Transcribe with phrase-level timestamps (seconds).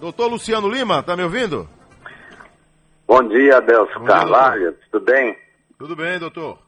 [0.00, 1.68] Doutor Luciano Lima, tá me ouvindo?
[3.04, 5.36] Bom dia, Adelso Carvalho, tudo bem?
[5.76, 6.62] Tudo bem, doutor.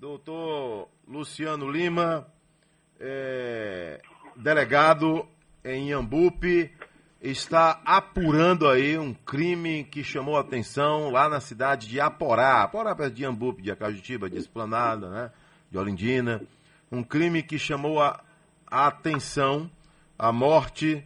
[0.00, 2.26] Doutor Luciano Lima,
[2.98, 4.00] é,
[4.36, 5.28] delegado
[5.62, 6.72] em Iambupe,
[7.20, 12.94] está apurando aí um crime que chamou a atenção lá na cidade de Aporá, Aporá
[12.94, 15.30] perto de Iambupe, de Acajutiba, de Esplanada, né,
[15.70, 16.40] de Olindina.
[16.90, 18.18] Um crime que chamou a,
[18.66, 19.70] a atenção
[20.18, 21.04] a morte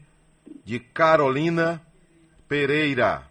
[0.65, 1.83] de Carolina
[2.49, 3.27] Pereira.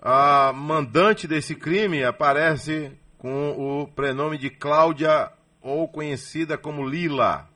[0.00, 5.30] A mandante desse crime aparece com o prenome de Cláudia,
[5.60, 7.48] ou conhecida como Lila.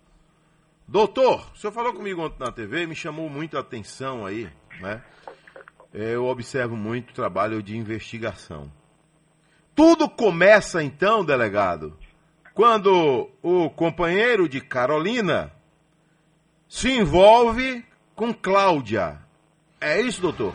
[0.86, 4.50] Doutor, o senhor falou comigo ontem na TV me chamou muito a atenção aí,
[4.80, 5.02] né?
[5.92, 8.70] Eu observo muito trabalho de investigação.
[9.74, 11.96] Tudo começa então, delegado,
[12.52, 15.52] quando o companheiro de Carolina
[16.68, 19.18] se envolve com Cláudia.
[19.80, 20.54] É isso, doutor?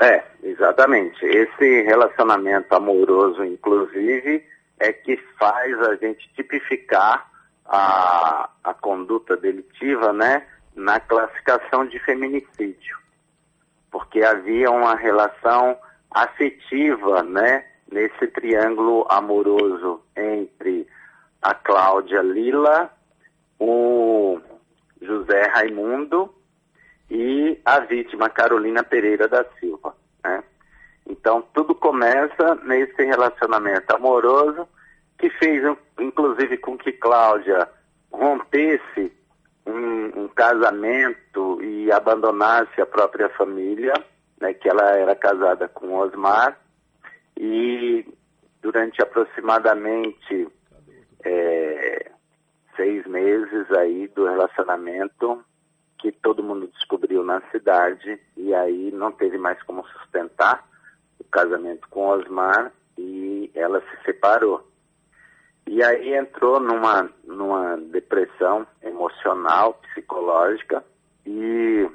[0.00, 1.24] É, exatamente.
[1.24, 4.44] Esse relacionamento amoroso, inclusive,
[4.78, 7.30] é que faz a gente tipificar
[7.66, 12.98] a, a conduta delitiva, né, na classificação de feminicídio.
[13.90, 15.76] Porque havia uma relação
[16.10, 20.86] afetiva, né, nesse triângulo amoroso entre
[21.42, 22.90] a Cláudia Lila,
[23.58, 24.40] o
[25.00, 26.34] José Raimundo
[27.10, 29.94] e a vítima Carolina Pereira da Silva.
[30.22, 30.42] Né?
[31.06, 34.68] Então tudo começa nesse relacionamento amoroso
[35.18, 35.62] que fez
[35.98, 37.68] inclusive com que Cláudia
[38.10, 39.12] rompesse
[39.66, 43.92] um, um casamento e abandonasse a própria família,
[44.40, 46.58] né, que ela era casada com Osmar
[47.36, 48.06] e
[48.60, 50.48] durante aproximadamente
[51.24, 51.99] é,
[52.80, 55.44] seis meses aí do relacionamento
[55.98, 60.66] que todo mundo descobriu na cidade e aí não teve mais como sustentar
[61.18, 64.66] o casamento com Osmar e ela se separou.
[65.66, 70.82] E aí entrou numa, numa depressão emocional, psicológica
[71.26, 71.86] e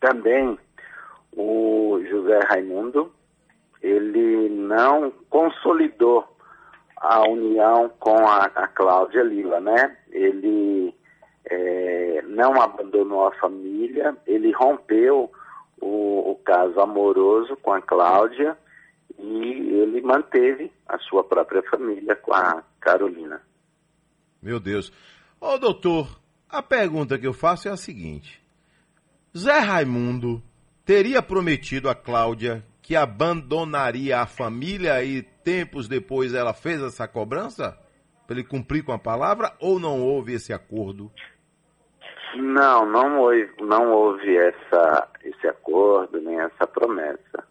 [0.00, 0.58] também
[1.32, 3.10] o José Raimundo,
[3.80, 6.35] ele não consolidou
[6.96, 9.96] a união com a, a Cláudia Lila, né?
[10.10, 10.94] Ele
[11.44, 15.30] é, não abandonou a família, ele rompeu
[15.80, 18.56] o, o, caso amoroso com a Cláudia
[19.18, 23.40] e ele manteve a sua própria família com a Carolina.
[24.42, 24.92] Meu Deus.
[25.40, 26.08] Ô doutor,
[26.48, 28.42] a pergunta que eu faço é a seguinte:
[29.36, 30.42] Zé Raimundo
[30.84, 37.76] teria prometido a Cláudia que abandonaria a família e tempos depois ela fez essa cobrança?
[38.24, 41.10] Para ele cumprir com a palavra ou não houve esse acordo?
[42.36, 47.44] Não, não houve, não houve essa, esse acordo, nem essa promessa.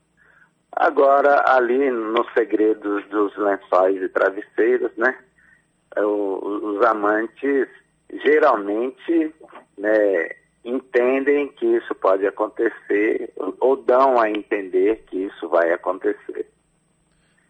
[0.72, 5.19] Agora, ali nos segredos dos lençóis e travesseiros, né,
[5.97, 7.68] os amantes
[8.24, 9.35] geralmente
[9.78, 10.29] né,
[10.66, 16.50] entendem que isso pode acontecer ou dão a entender que isso vai acontecer.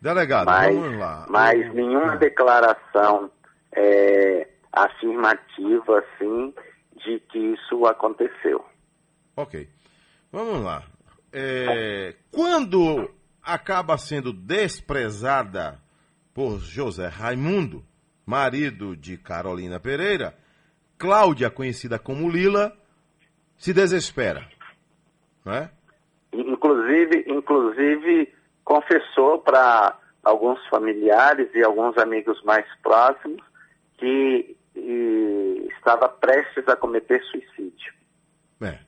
[0.01, 1.25] Delegado, mas, vamos lá.
[1.29, 3.31] Mas nenhuma declaração
[3.71, 6.53] é, afirmativa, assim,
[6.97, 8.63] de que isso aconteceu.
[9.35, 9.67] Ok.
[10.31, 10.83] Vamos lá.
[11.31, 13.09] É, quando
[13.41, 15.79] acaba sendo desprezada
[16.33, 17.83] por José Raimundo,
[18.25, 20.35] marido de Carolina Pereira,
[20.97, 22.75] Cláudia, conhecida como Lila,
[23.57, 24.47] se desespera.
[25.43, 25.69] Não é?
[26.33, 28.33] Inclusive, inclusive
[28.63, 33.41] confessou para alguns familiares e alguns amigos mais próximos
[33.97, 34.57] que
[35.77, 37.93] estava prestes a cometer suicídio.
[38.61, 38.79] É,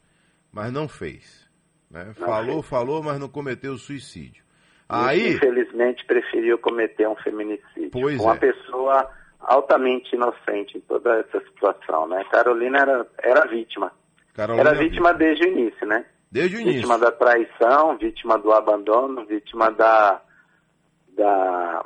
[0.51, 1.47] mas não fez.
[1.89, 2.05] Né?
[2.05, 2.67] Não falou, fez.
[2.67, 4.43] falou, mas não cometeu suicídio.
[4.89, 7.91] Aí, infelizmente, preferiu cometer um feminicídio.
[7.91, 8.39] Pois uma é.
[8.39, 12.23] pessoa altamente inocente em toda essa situação, né?
[12.31, 13.91] Carolina era, era vítima.
[14.37, 16.05] Carolina era vítima desde o início, né?
[16.31, 16.81] Desde o início.
[16.81, 20.21] Vítima da traição, vítima do abandono, vítima da,
[21.17, 21.85] da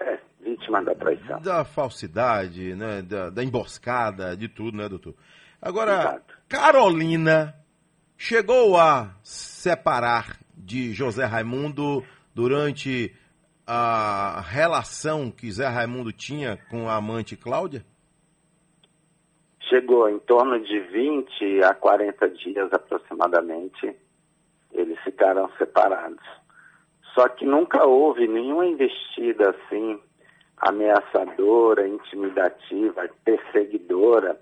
[0.00, 1.40] é, vítima da traição.
[1.40, 3.02] Da falsidade, né?
[3.02, 5.14] Da, da emboscada, de tudo, né, doutor?
[5.60, 6.38] Agora, Exato.
[6.48, 7.54] Carolina
[8.18, 12.04] chegou a separar de José Raimundo
[12.34, 13.14] durante
[13.64, 17.84] a relação que Zé Raimundo tinha com a amante Cláudia?
[19.68, 23.96] Chegou em torno de 20 a 40 dias aproximadamente,
[24.72, 26.24] eles ficaram separados.
[27.14, 30.00] Só que nunca houve nenhuma investida assim,
[30.58, 34.38] ameaçadora, intimidativa, perseguidora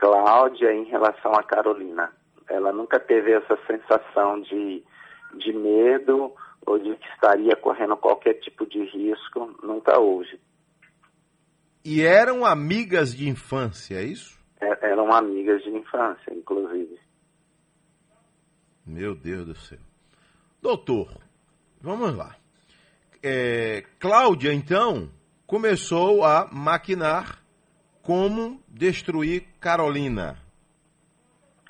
[0.00, 2.10] Cláudia em relação a Carolina.
[2.48, 4.82] Ela nunca teve essa sensação de,
[5.34, 6.32] de medo
[6.66, 10.40] ou de que estaria correndo qualquer tipo de risco, nunca houve.
[11.84, 14.38] E eram amigas de infância, é isso?
[14.60, 16.98] É, eram amigas de infância, inclusive.
[18.84, 19.78] Meu Deus do céu.
[20.60, 21.16] Doutor,
[21.80, 22.36] vamos lá.
[23.22, 25.10] É, Cláudia, então,
[25.46, 27.42] começou a maquinar
[28.02, 30.38] como destruir Carolina.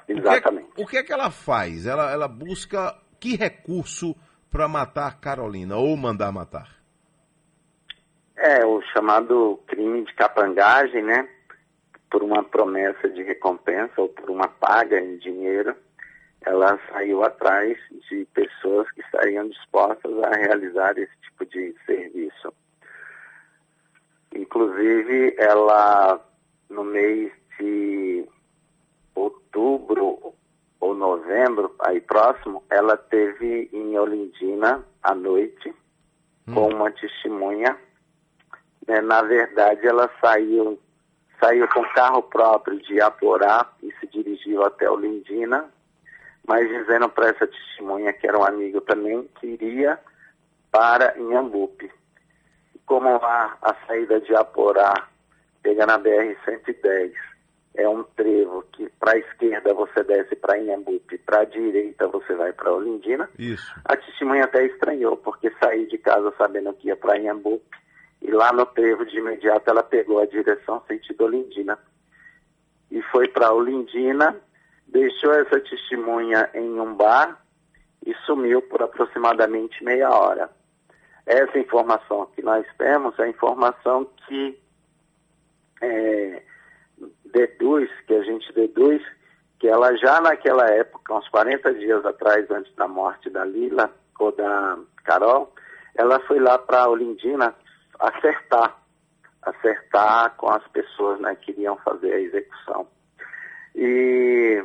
[0.09, 0.71] Exatamente.
[0.71, 1.87] O que, é, o que é que ela faz?
[1.87, 4.17] Ela, ela busca que recurso
[4.51, 6.80] para matar Carolina ou mandar matar?
[8.43, 11.29] É, o chamado crime de capangagem, né?
[12.11, 15.77] Por uma promessa de recompensa ou por uma paga em dinheiro,
[16.41, 17.77] ela saiu atrás
[18.09, 22.51] de pessoas que estariam dispostas a realizar esse tipo de serviço.
[24.35, 26.19] Inclusive, ela,
[26.71, 28.25] no mês de
[29.15, 30.33] outubro
[30.81, 35.75] ou novembro, aí próximo, ela teve em Olindina à noite
[36.49, 36.55] hum.
[36.55, 37.77] com uma testemunha
[38.91, 40.77] né, na verdade, ela saiu,
[41.39, 45.71] saiu com carro próprio de Aporá e se dirigiu até Olindina,
[46.45, 49.97] mas dizendo para essa testemunha, que era um amigo também, que iria
[50.73, 51.89] para Inhambupe.
[52.85, 55.07] Como a, a saída de Aporá
[55.63, 57.13] pega na BR-110,
[57.77, 62.35] é um trevo que para a esquerda você desce para Inhambupe, para a direita você
[62.35, 63.31] vai para Olindina.
[63.39, 63.73] Isso.
[63.85, 67.79] A testemunha até estranhou, porque saí de casa sabendo que ia para Inhambupe
[68.23, 71.79] e lá no trevo, de imediato, ela pegou a direção sentido Olindina.
[72.91, 74.37] E foi para Olindina,
[74.87, 77.41] deixou essa testemunha em um bar
[78.05, 80.51] e sumiu por aproximadamente meia hora.
[81.25, 84.59] Essa informação que nós temos é a informação que
[85.81, 86.43] é,
[87.27, 89.03] deduz, que a gente deduz,
[89.59, 94.33] que ela já naquela época, uns 40 dias atrás, antes da morte da Lila ou
[94.33, 95.53] da Carol,
[95.95, 97.55] ela foi lá para Olindina
[98.01, 98.83] acertar,
[99.43, 102.89] acertar com as pessoas né, que iriam fazer a execução.
[103.75, 104.65] E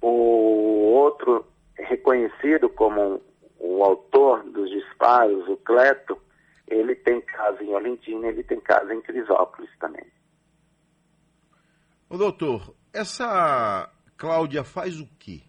[0.00, 1.44] o outro
[1.76, 3.20] reconhecido como
[3.58, 6.18] o autor dos disparos, o Cleto,
[6.66, 10.06] ele tem casa em Olindina, ele tem casa em Crisópolis também.
[12.08, 15.42] O doutor, essa Cláudia faz o quê?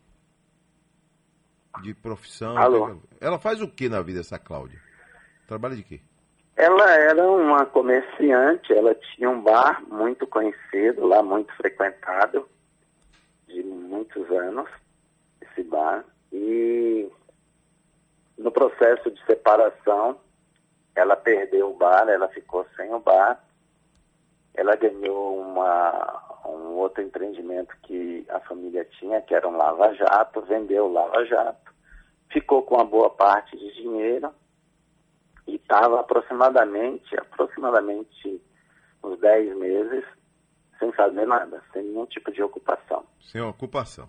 [1.81, 2.57] De profissão?
[2.57, 3.01] Alô?
[3.19, 4.79] Ela faz o que na vida, essa Cláudia?
[5.47, 6.01] Trabalha de quê?
[6.55, 12.47] Ela era uma comerciante, ela tinha um bar muito conhecido lá, muito frequentado,
[13.47, 14.69] de muitos anos,
[15.41, 16.05] esse bar.
[16.31, 17.11] E
[18.38, 20.19] no processo de separação,
[20.95, 23.44] ela perdeu o bar, ela ficou sem o bar.
[24.53, 30.85] Ela ganhou uma, um outro empreendimento que a família tinha, que era um lava-jato, vendeu
[30.85, 31.73] o lava-jato,
[32.29, 34.31] ficou com uma boa parte de dinheiro
[35.63, 38.42] estava aproximadamente, aproximadamente
[39.04, 40.04] uns 10 meses
[40.80, 43.04] sem fazer nada, sem nenhum tipo de ocupação.
[43.21, 44.07] Sem ocupação.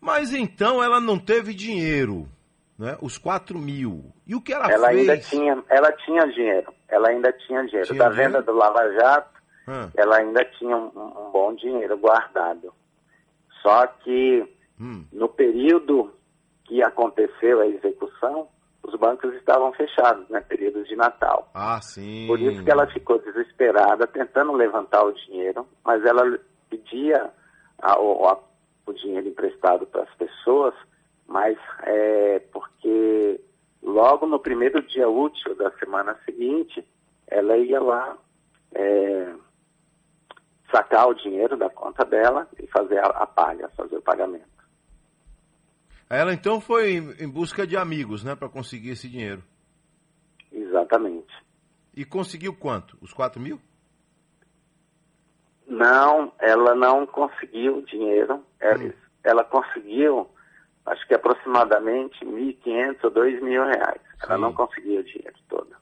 [0.00, 2.28] Mas então ela não teve dinheiro,
[2.78, 2.96] né?
[3.00, 4.12] Os 4 mil.
[4.26, 5.00] E o que ela, ela fez?
[5.08, 6.72] Ainda tinha, ela tinha dinheiro.
[6.88, 7.86] Ela ainda tinha dinheiro.
[7.86, 8.32] Tinha da dinheiro?
[8.32, 12.72] venda do Lava Jato, Ah, ela ainda tinha um, um bom dinheiro guardado.
[13.62, 14.46] Só que
[14.78, 16.12] hum, no período
[16.64, 18.48] que aconteceu a execução,
[18.84, 20.40] os bancos estavam fechados, né?
[20.42, 21.50] Período de Natal.
[21.54, 22.26] Ah, sim.
[22.26, 26.38] Por isso que ela ficou desesperada, tentando levantar o dinheiro, mas ela
[26.68, 27.30] pedia
[27.80, 28.38] a- o, a-
[28.86, 30.74] o dinheiro emprestado para as pessoas,
[31.26, 33.40] mas é porque
[33.82, 36.86] logo no primeiro dia útil da semana seguinte,
[37.26, 38.16] ela ia lá
[38.74, 39.32] é,
[40.70, 44.53] sacar o dinheiro da conta dela e fazer a, a paga, fazer o pagamento.
[46.08, 49.42] Ela então foi em busca de amigos, né, para conseguir esse dinheiro.
[50.52, 51.32] Exatamente.
[51.96, 52.96] E conseguiu quanto?
[53.00, 53.60] Os 4 mil?
[55.66, 58.44] Não, ela não conseguiu dinheiro.
[58.60, 58.92] Ela, Hum.
[59.22, 60.28] ela conseguiu,
[60.86, 64.00] acho que aproximadamente 1.500 ou 2 mil reais.
[64.22, 64.40] Ela Sim.
[64.42, 65.74] não conseguiu o dinheiro todo.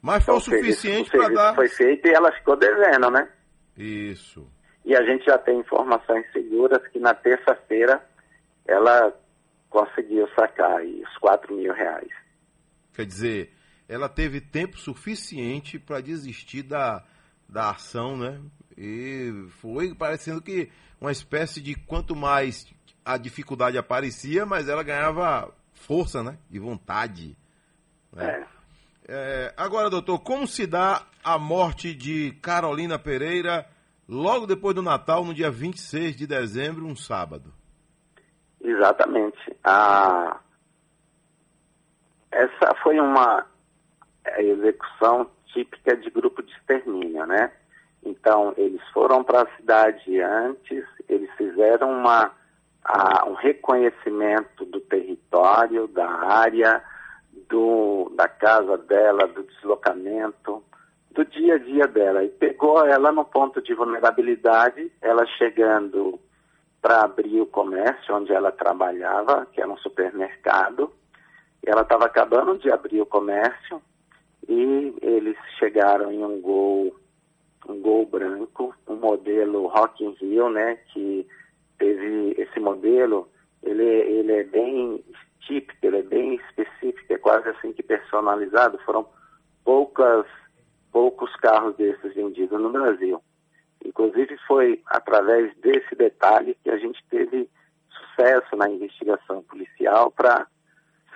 [0.00, 1.54] Mas foi Então, o suficiente para dar.
[1.54, 3.28] foi feito e ela ficou devendo, né?
[3.76, 4.48] Isso.
[4.84, 8.04] E a gente já tem informações seguras que na terça-feira
[8.72, 9.12] ela
[9.68, 12.10] conseguiu sacar aí os 4 mil reais.
[12.94, 13.52] Quer dizer,
[13.88, 17.04] ela teve tempo suficiente para desistir da,
[17.48, 18.40] da ação, né?
[18.76, 22.66] E foi parecendo que uma espécie de quanto mais
[23.04, 26.38] a dificuldade aparecia, mas ela ganhava força, né?
[26.50, 27.36] E vontade.
[28.12, 28.46] né?
[28.48, 28.52] É.
[29.08, 33.66] É, agora, doutor, como se dá a morte de Carolina Pereira
[34.08, 37.52] logo depois do Natal, no dia 26 de dezembro, um sábado.
[38.62, 39.56] Exatamente.
[42.30, 43.44] Essa foi uma
[44.38, 47.52] execução típica de grupo de extermínio, né?
[48.04, 52.32] Então, eles foram para a cidade antes, eles fizeram uma,
[52.84, 56.82] a, um reconhecimento do território, da área,
[57.48, 60.64] do, da casa dela, do deslocamento,
[61.10, 62.24] do dia a dia dela.
[62.24, 66.18] E pegou ela no ponto de vulnerabilidade, ela chegando
[66.82, 70.92] para abrir o comércio onde ela trabalhava, que era um supermercado.
[71.64, 73.80] Ela estava acabando de abrir o comércio
[74.48, 76.92] e eles chegaram em um gol
[77.68, 81.26] um Gol branco, um modelo Rock in Rio, né, que
[81.78, 83.28] teve esse modelo,
[83.62, 85.04] ele, ele é bem
[85.40, 89.06] típico, ele é bem específico, é quase assim que personalizado, foram
[89.64, 90.26] poucas,
[90.90, 93.22] poucos carros desses vendidos no Brasil.
[93.84, 97.48] Inclusive foi através desse detalhe que a gente teve
[97.88, 100.46] sucesso na investigação policial para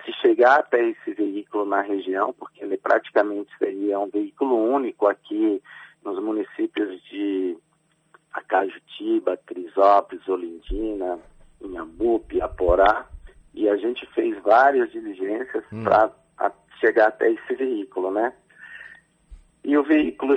[0.03, 5.61] se chegar até esse veículo na região, porque ele praticamente seria um veículo único aqui
[6.03, 7.57] nos municípios de
[8.33, 11.19] Acajutiba, Crisópolis, Olindina,
[11.61, 13.07] Inhambupe, Aporá,
[13.53, 15.83] e a gente fez várias diligências hum.
[15.83, 16.11] para
[16.79, 18.33] chegar até esse veículo, né?
[19.67, 20.33] E o veículo,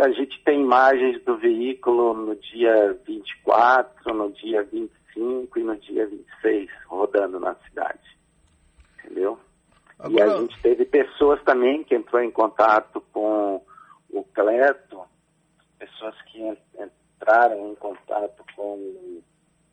[0.00, 6.06] a gente tem imagens do veículo no dia 24, no dia 25 e no dia
[6.06, 8.18] 26, rodando na cidade.
[9.04, 9.38] Entendeu?
[9.98, 10.14] Agora...
[10.14, 13.62] E a gente teve pessoas também que entrou em contato com
[14.08, 15.02] o Cleto,
[15.78, 16.40] pessoas que
[16.80, 19.22] entraram em contato com o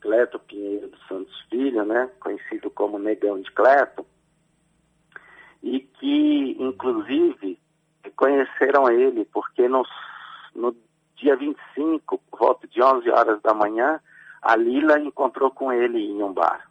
[0.02, 4.06] Cleto Pinheiro dos Santos Filho, né, conhecido como Negão de Cleto,
[5.64, 7.58] e que, inclusive,
[8.16, 9.84] conheceram ele, porque no,
[10.56, 10.76] no
[11.16, 14.00] dia 25, por volta de 11 horas da manhã,
[14.42, 16.70] a Lila encontrou com ele em um bar.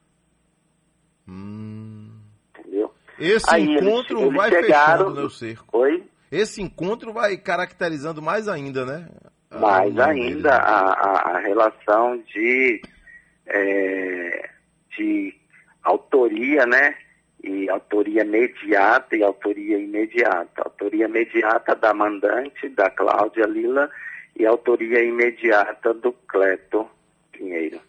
[1.28, 2.11] Hum.
[2.58, 2.94] Entendeu?
[3.18, 5.78] Esse Aí encontro eles, eles vai chegaram, fechando, né, o cerco.
[5.78, 6.04] Oi?
[6.30, 9.08] Esse encontro vai caracterizando mais ainda, né?
[9.50, 12.82] Mais ainda a, a, a, relação de,
[13.47, 14.50] é,
[14.97, 15.35] de
[15.82, 16.94] autoria, né?
[17.42, 20.62] E autoria imediata e autoria imediata.
[20.64, 23.88] Autoria imediata da mandante, da Cláudia Lila,
[24.37, 26.88] e autoria imediata do Cleto
[27.33, 27.80] Pinheiro.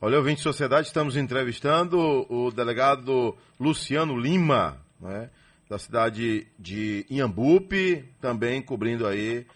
[0.00, 5.30] Olha, ouvinte de sociedade, estamos entrevistando o delegado Luciano Lima, né?
[5.70, 9.46] da cidade de Inhambupe, também cobrindo aí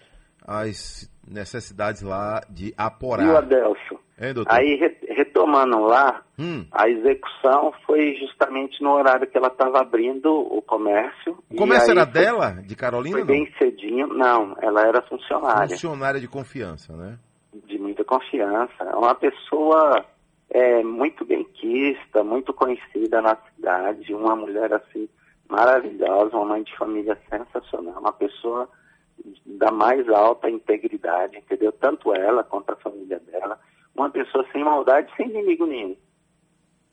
[0.46, 3.24] as necessidades lá de Aporá.
[3.24, 4.00] E o Adelso?
[4.18, 4.54] Hein, doutor?
[4.54, 4.78] Aí,
[5.36, 6.64] retomando lá, hum.
[6.72, 11.38] a execução foi justamente no horário que ela estava abrindo o comércio.
[11.50, 13.18] O comércio era foi, dela, de Carolina?
[13.18, 14.06] Foi bem cedinho.
[14.08, 15.68] Não, ela era funcionária.
[15.68, 17.18] Funcionária de confiança, né?
[17.66, 18.72] De muita confiança.
[18.80, 20.04] É uma pessoa
[20.50, 25.08] é, muito bem quista, muito conhecida na cidade, uma mulher assim
[25.48, 28.68] maravilhosa, uma mãe de família sensacional, uma pessoa
[29.44, 31.72] da mais alta integridade, entendeu?
[31.72, 33.58] Tanto ela quanto a família dela.
[33.96, 35.96] Uma pessoa sem maldade, sem inimigo nenhum.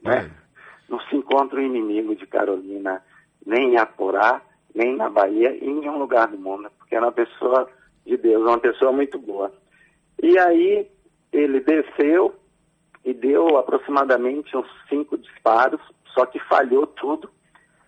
[0.01, 0.25] Né?
[0.25, 0.43] É.
[0.89, 3.03] Não se encontra um inimigo de Carolina
[3.45, 4.41] nem em Aporá,
[4.73, 7.69] nem na Bahia, em nenhum lugar do mundo, porque era uma pessoa
[8.05, 9.51] de Deus, uma pessoa muito boa.
[10.21, 10.89] E aí
[11.31, 12.33] ele desceu
[13.03, 15.81] e deu aproximadamente uns cinco disparos,
[16.13, 17.29] só que falhou tudo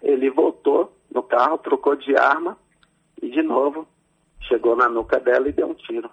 [0.06, 2.56] ele voltou no carro, trocou de arma
[3.20, 3.88] e de novo
[4.42, 6.10] chegou na nuca dela e deu um tiro.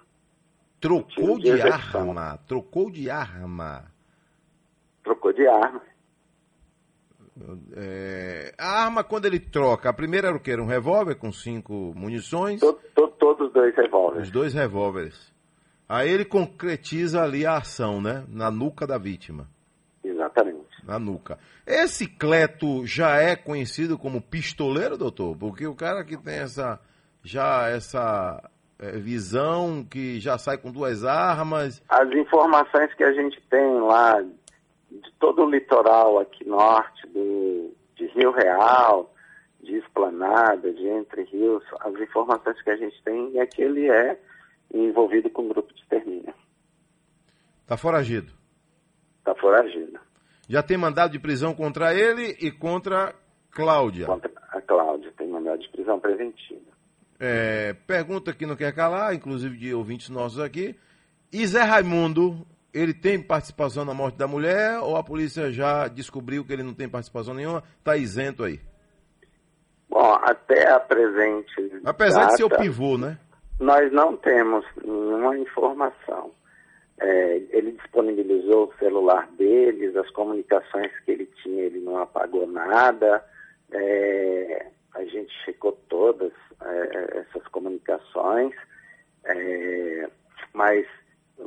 [0.83, 2.37] Trocou de, de arma?
[2.45, 3.85] Trocou de arma?
[5.01, 5.81] Trocou de arma.
[7.73, 10.51] É, a arma, quando ele troca, a primeira era o que?
[10.51, 12.59] Era um revólver com cinco munições?
[12.59, 14.27] To, to, todos os dois revólveres.
[14.27, 15.33] Os dois revólveres.
[15.87, 18.25] Aí ele concretiza ali a ação, né?
[18.27, 19.47] Na nuca da vítima.
[20.03, 21.39] Exatamente na nuca.
[21.65, 25.37] Esse Cleto já é conhecido como pistoleiro, doutor?
[25.37, 26.77] Porque o cara que tem essa
[27.23, 31.81] já essa é, visão que já sai com duas armas.
[31.89, 38.07] As informações que a gente tem lá de todo o litoral aqui norte do de
[38.07, 39.13] Rio Real,
[39.61, 44.19] de Esplanada, de Entre Rios, as informações que a gente tem é que ele é
[44.73, 46.33] envolvido com um grupo de extermínio.
[47.61, 48.31] Está foragido?
[49.19, 49.99] Está foragido.
[50.49, 53.15] Já tem mandado de prisão contra ele e contra
[53.51, 54.07] Cláudia.
[54.07, 56.72] Contra a Cláudia, tem mandado de prisão preventiva.
[57.25, 60.75] É, pergunta que não quer calar, inclusive de ouvintes nossos aqui.
[61.31, 66.43] E Zé Raimundo, ele tem participação na morte da mulher ou a polícia já descobriu
[66.43, 67.63] que ele não tem participação nenhuma?
[67.79, 68.59] Está isento aí?
[69.89, 71.81] Bom, até a presente.
[71.85, 73.17] Apesar data, de ser o pivô, né?
[73.57, 76.29] Nós não temos nenhuma informação.
[76.99, 83.23] É, ele disponibilizou o celular deles, as comunicações que ele tinha, ele não apagou nada.
[83.71, 86.33] É, a gente checou todas
[86.73, 88.53] é, essas comunicações,
[89.25, 90.09] é,
[90.53, 90.85] mas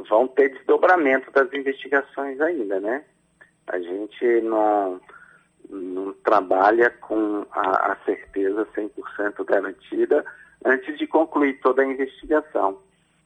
[0.08, 3.04] vão ter desdobramento das investigações ainda, né?
[3.66, 5.00] A gente não,
[5.68, 10.24] não trabalha com a, a certeza 100% garantida
[10.64, 12.78] antes de concluir toda a investigação.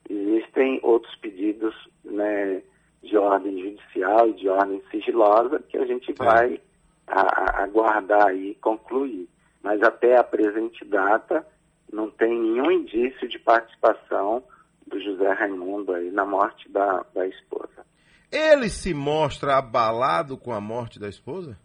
[0.09, 2.63] Existem outros pedidos né,
[3.03, 6.61] de ordem judicial e de ordem sigilosa que a gente vai
[7.07, 9.29] a, a aguardar e concluir.
[9.63, 11.47] Mas até a presente data
[11.93, 14.43] não tem nenhum indício de participação
[14.87, 17.87] do José Raimundo aí na morte da, da esposa.
[18.31, 21.59] Ele se mostra abalado com a morte da esposa?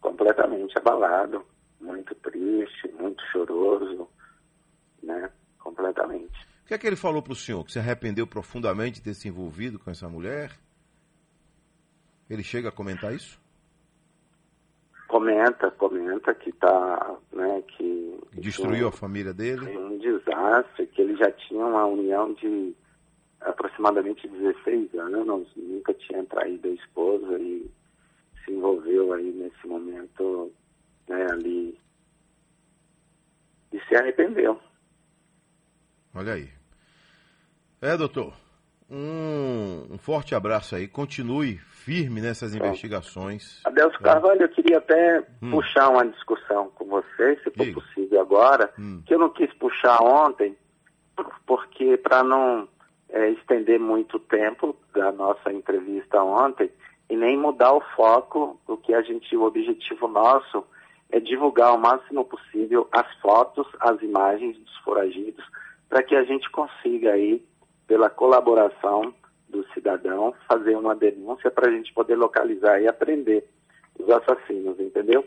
[0.00, 1.44] Completamente abalado,
[1.80, 4.08] muito triste, muito choroso,
[5.02, 5.30] né?
[5.58, 6.40] Completamente.
[6.64, 7.64] O que é que ele falou para o senhor?
[7.64, 10.52] Que se arrependeu profundamente de ter se envolvido com essa mulher?
[12.30, 13.41] Ele chega a comentar isso?
[15.22, 18.18] Comenta, comenta que tá, né, que...
[18.32, 19.78] Destruiu a família dele?
[19.78, 22.74] Um desastre, que ele já tinha uma união de
[23.40, 27.70] aproximadamente 16 anos, nunca tinha traído a esposa e
[28.44, 30.52] se envolveu aí nesse momento,
[31.08, 31.78] né, ali,
[33.72, 34.58] e se arrependeu.
[36.12, 36.50] Olha aí.
[37.80, 38.34] É, doutor.
[38.92, 40.86] Um, um forte abraço aí.
[40.86, 43.60] Continue firme nessas investigações.
[43.64, 44.02] Adelso é.
[44.02, 45.50] Carvalho, eu queria até hum.
[45.50, 47.80] puxar uma discussão com você, se for Diga.
[47.80, 49.02] possível agora, hum.
[49.06, 50.54] que eu não quis puxar ontem,
[51.46, 52.68] porque para não
[53.08, 56.70] é, estender muito tempo da nossa entrevista ontem
[57.08, 60.64] e nem mudar o foco do que a gente, o objetivo nosso
[61.10, 65.44] é divulgar o máximo possível as fotos, as imagens dos foragidos,
[65.88, 67.44] para que a gente consiga aí,
[67.92, 69.14] pela colaboração
[69.50, 73.46] do cidadão, fazer uma denúncia para a gente poder localizar e aprender
[73.98, 75.22] os assassinos, entendeu?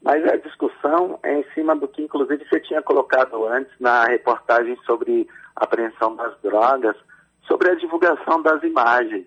[0.00, 4.78] Mas a discussão é em cima do que, inclusive, você tinha colocado antes na reportagem
[4.86, 6.96] sobre apreensão das drogas,
[7.46, 9.26] sobre a divulgação das imagens.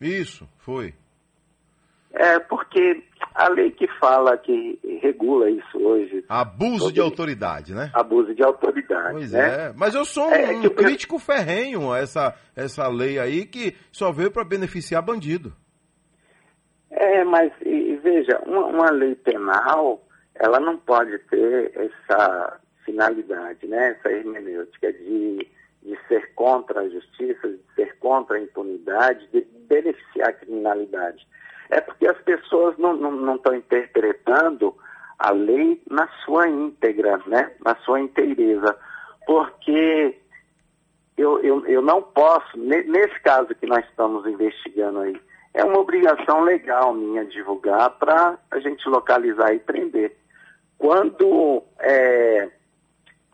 [0.00, 0.94] Isso, foi.
[2.18, 6.24] É, porque a lei que fala, que regula isso hoje.
[6.26, 7.90] Abuso de autoridade, né?
[7.92, 9.12] Abuso de autoridade.
[9.12, 9.66] Pois né?
[9.66, 9.72] é.
[9.76, 14.10] Mas eu sou um, é, um crítico ferrenho a essa, essa lei aí que só
[14.10, 15.52] veio para beneficiar bandido.
[16.90, 20.02] É, mas e, veja, uma, uma, lei penal,
[20.36, 23.90] ela não pode ter essa finalidade, né?
[23.90, 25.46] Essa hermenêutica de,
[25.82, 31.26] de ser contra a justiça, de ser contra a impunidade, de beneficiar a criminalidade
[31.70, 34.74] é porque as pessoas não estão interpretando
[35.18, 37.52] a lei na sua íntegra, né?
[37.64, 38.76] na sua inteireza.
[39.26, 40.16] Porque
[41.16, 45.20] eu, eu, eu não posso, nesse caso que nós estamos investigando aí,
[45.54, 50.14] é uma obrigação legal minha divulgar para a gente localizar e prender.
[50.76, 52.50] Quando é,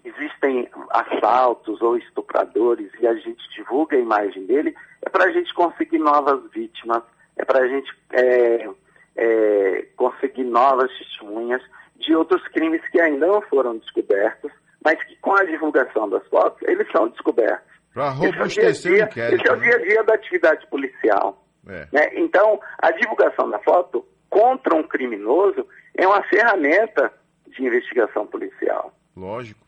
[0.05, 5.53] existem assaltos ou estupradores e a gente divulga a imagem dele, é para a gente
[5.53, 7.03] conseguir novas vítimas
[7.37, 8.69] é para a gente é,
[9.17, 11.63] é, conseguir novas testemunhas
[11.97, 14.51] de outros crimes que ainda não foram descobertos,
[14.85, 17.73] mas que com a divulgação das fotos, eles são descobertos.
[17.95, 19.43] Para robustecer o inquérito.
[19.43, 20.03] Esse é o dia a dia né?
[20.03, 21.45] da atividade policial.
[21.69, 21.87] É.
[21.93, 22.11] Né?
[22.15, 27.13] Então, a divulgação da foto contra um criminoso é uma ferramenta
[27.47, 28.93] de investigação policial.
[29.17, 29.61] Lógico.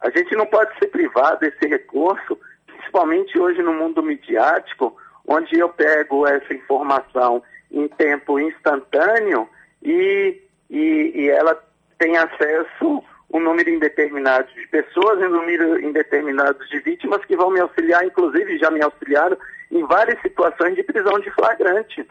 [0.00, 5.68] A gente não pode ser privado desse recurso, principalmente hoje no mundo midiático, onde eu
[5.68, 9.48] pego essa informação em tempo instantâneo
[9.82, 11.62] e, e, e ela
[11.98, 13.02] tem acesso
[13.32, 18.04] um número indeterminado de pessoas e um número indeterminado de vítimas que vão me auxiliar,
[18.04, 19.36] inclusive já me auxiliaram
[19.70, 22.04] em várias situações de prisão de flagrante.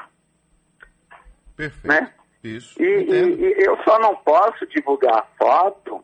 [1.57, 1.87] Perfeito.
[1.87, 2.13] Né?
[2.41, 2.81] Isso.
[2.81, 6.01] E, e, e, eu só não posso divulgar a foto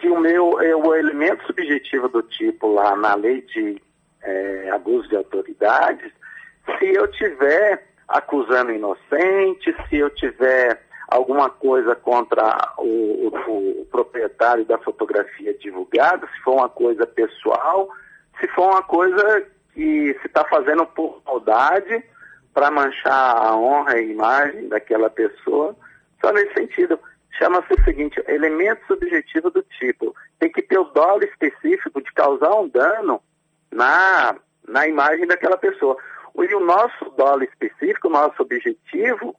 [0.00, 3.80] se o meu o elemento subjetivo do tipo lá na lei de
[4.28, 6.12] é, abuso de autoridades,
[6.78, 14.64] se eu tiver acusando inocente, se eu tiver alguma coisa contra o, o, o, proprietário
[14.64, 17.88] da fotografia divulgada, se for uma coisa pessoal,
[18.38, 22.04] se for uma coisa que se está fazendo por maldade
[22.52, 25.74] para manchar a honra e a imagem daquela pessoa,
[26.20, 26.98] só nesse sentido.
[27.38, 32.52] Chama-se o seguinte, elemento subjetivo do tipo, tem que ter o dolo específico de causar
[32.54, 33.22] um dano
[33.70, 35.96] na, na imagem daquela pessoa.
[36.36, 39.34] E o nosso dólar específico, o nosso objetivo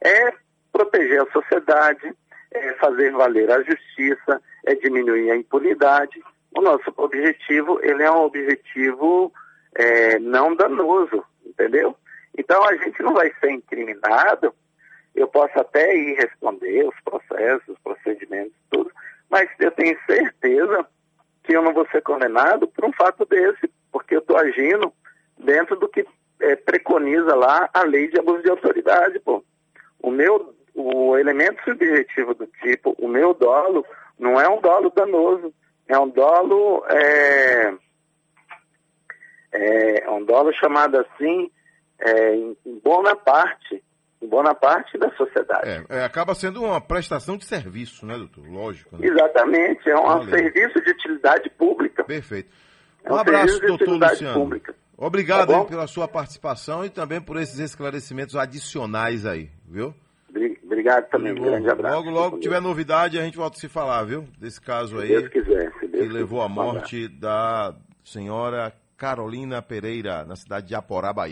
[0.00, 0.32] é
[0.72, 2.14] proteger a sociedade,
[2.52, 6.22] é fazer valer a justiça, é diminuir a impunidade.
[6.56, 9.32] o nosso objetivo, ele é um objetivo
[9.74, 11.96] é, não danoso, entendeu?
[12.38, 14.54] Então a gente não vai ser incriminado,
[15.14, 18.90] eu posso até ir responder os processos, os procedimentos, tudo,
[19.28, 20.86] mas eu tenho certeza
[21.44, 24.92] que eu não vou ser condenado por um fato desse, porque eu estou agindo
[25.38, 26.06] dentro do que
[26.40, 29.44] é, preconiza lá a lei de abuso de autoridade, pô.
[30.02, 33.84] O meu, o elemento subjetivo do tipo, o meu dolo,
[34.18, 35.54] não é um dolo danoso,
[35.86, 37.74] é um dolo, é,
[39.52, 41.50] é um dolo chamado assim,
[41.98, 43.14] é, em, em bona
[44.26, 45.68] bona parte da sociedade.
[45.68, 48.46] É, é, acaba sendo uma prestação de serviço, né, doutor?
[48.48, 48.96] Lógico.
[48.96, 49.06] Né?
[49.08, 50.30] Exatamente, é um Valeu.
[50.30, 52.04] serviço de utilidade pública.
[52.04, 52.50] Perfeito.
[53.04, 54.40] Um, é um abraço, doutor Luciano.
[54.40, 54.74] Pública.
[54.96, 59.94] Obrigado tá pela sua participação e também por esses esclarecimentos adicionais aí, viu?
[60.64, 61.96] Obrigado também, um grande abraço.
[61.96, 64.26] Logo, logo tiver novidade, a gente volta a se falar, viu?
[64.38, 65.08] Desse caso aí.
[65.08, 65.72] Se quiser.
[65.80, 71.22] Se que levou à morte da senhora Carolina Pereira, na cidade de Aporá, Bahia.